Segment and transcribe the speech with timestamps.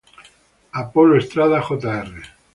[0.71, 2.09] Apolo Estrada, Jr.